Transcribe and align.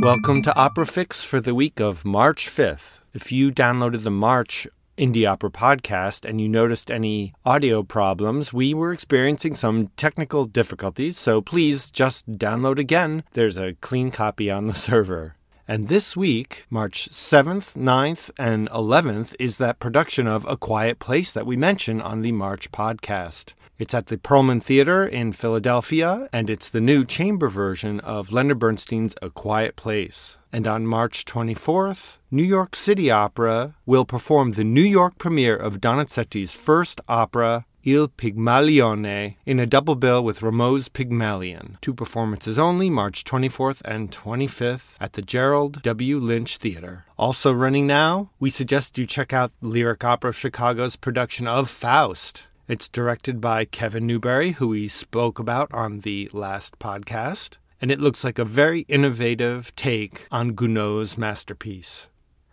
Welcome 0.00 0.40
to 0.44 0.56
Opera 0.56 0.86
Fix 0.86 1.24
for 1.24 1.42
the 1.42 1.54
week 1.54 1.78
of 1.78 2.06
March 2.06 2.48
5th. 2.48 3.02
If 3.12 3.30
you 3.30 3.52
downloaded 3.52 4.02
the 4.02 4.10
March 4.10 4.66
Indie 4.96 5.30
Opera 5.30 5.50
podcast 5.50 6.26
and 6.26 6.40
you 6.40 6.48
noticed 6.48 6.90
any 6.90 7.34
audio 7.44 7.82
problems, 7.82 8.50
we 8.50 8.72
were 8.72 8.94
experiencing 8.94 9.54
some 9.54 9.88
technical 9.98 10.46
difficulties, 10.46 11.18
so 11.18 11.42
please 11.42 11.90
just 11.90 12.38
download 12.38 12.78
again. 12.78 13.24
There's 13.34 13.58
a 13.58 13.74
clean 13.82 14.10
copy 14.10 14.50
on 14.50 14.68
the 14.68 14.74
server. 14.88 15.34
And 15.70 15.86
this 15.86 16.16
week, 16.16 16.66
March 16.68 17.08
7th, 17.10 17.76
9th, 17.76 18.32
and 18.36 18.68
11th, 18.70 19.36
is 19.38 19.58
that 19.58 19.78
production 19.78 20.26
of 20.26 20.44
A 20.48 20.56
Quiet 20.56 20.98
Place 20.98 21.30
that 21.30 21.46
we 21.46 21.56
mention 21.56 22.02
on 22.02 22.22
the 22.22 22.32
March 22.32 22.72
podcast. 22.72 23.52
It's 23.78 23.94
at 23.94 24.08
the 24.08 24.16
Perelman 24.16 24.64
Theater 24.64 25.06
in 25.06 25.30
Philadelphia, 25.32 26.28
and 26.32 26.50
it's 26.50 26.68
the 26.68 26.80
new 26.80 27.04
chamber 27.04 27.48
version 27.48 28.00
of 28.00 28.32
Leonard 28.32 28.58
Bernstein's 28.58 29.14
A 29.22 29.30
Quiet 29.30 29.76
Place. 29.76 30.38
And 30.52 30.66
on 30.66 30.88
March 30.88 31.24
24th, 31.24 32.18
New 32.32 32.42
York 32.42 32.74
City 32.74 33.08
Opera 33.08 33.76
will 33.86 34.04
perform 34.04 34.50
the 34.50 34.64
New 34.64 34.82
York 34.82 35.18
premiere 35.18 35.56
of 35.56 35.80
Donizetti's 35.80 36.56
first 36.56 37.00
opera, 37.06 37.64
Il 37.82 38.08
Pigmalione 38.08 39.36
in 39.46 39.58
a 39.58 39.66
double 39.66 39.94
bill 39.94 40.22
with 40.22 40.42
Rameau's 40.42 40.88
Pygmalion. 40.88 41.78
Two 41.80 41.94
performances 41.94 42.58
only, 42.58 42.90
March 42.90 43.24
24th 43.24 43.80
and 43.84 44.10
25th 44.12 44.96
at 45.00 45.14
the 45.14 45.22
Gerald 45.22 45.80
W. 45.82 46.18
Lynch 46.18 46.58
Theater. 46.58 47.06
Also 47.18 47.52
running 47.52 47.86
now, 47.86 48.30
we 48.38 48.50
suggest 48.50 48.98
you 48.98 49.06
check 49.06 49.32
out 49.32 49.52
Lyric 49.62 50.04
Opera 50.04 50.30
of 50.30 50.36
Chicago's 50.36 50.96
production 50.96 51.46
of 51.46 51.70
Faust. 51.70 52.44
It's 52.68 52.88
directed 52.88 53.40
by 53.40 53.64
Kevin 53.64 54.06
Newbury, 54.06 54.52
who 54.52 54.68
we 54.68 54.86
spoke 54.86 55.38
about 55.38 55.72
on 55.72 56.00
the 56.00 56.28
last 56.32 56.78
podcast, 56.78 57.56
and 57.80 57.90
it 57.90 57.98
looks 57.98 58.22
like 58.22 58.38
a 58.38 58.44
very 58.44 58.82
innovative 58.82 59.74
take 59.74 60.26
on 60.30 60.52
Gounod's 60.52 61.16
masterpiece. 61.16 62.08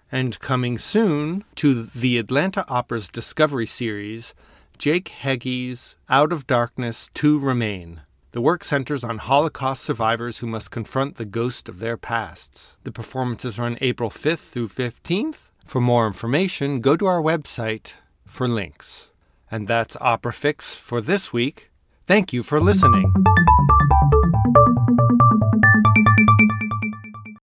And 0.09 0.39
coming 0.39 0.79
soon 0.79 1.43
to 1.55 1.83
the 1.93 2.17
Atlanta 2.17 2.65
Opera's 2.69 3.09
Discovery 3.09 3.65
series, 3.65 4.33
Jake 4.77 5.07
Heggie's 5.07 5.95
Out 6.07 6.31
of 6.31 6.45
Darkness 6.45 7.09
Two 7.13 7.39
Remain. 7.39 8.01
The 8.31 8.41
work 8.41 8.63
centers 8.63 9.03
on 9.03 9.17
Holocaust 9.17 9.83
survivors 9.83 10.37
who 10.37 10.47
must 10.47 10.69
confront 10.69 11.15
the 11.15 11.25
ghost 11.25 11.67
of 11.67 11.79
their 11.79 11.97
pasts. 11.97 12.77
The 12.83 12.91
performances 12.91 13.57
run 13.57 13.77
April 13.81 14.11
5th 14.11 14.39
through 14.39 14.67
15th. 14.67 15.49
For 15.65 15.81
more 15.81 16.05
information, 16.05 16.79
go 16.79 16.95
to 16.95 17.07
our 17.07 17.21
website 17.21 17.93
for 18.25 18.47
links. 18.47 19.09
And 19.49 19.67
that's 19.67 19.97
Opera 19.99 20.33
Fix 20.33 20.75
for 20.75 21.01
this 21.01 21.33
week. 21.33 21.71
Thank 22.05 22.31
you 22.31 22.43
for 22.43 22.59
listening. 22.59 23.11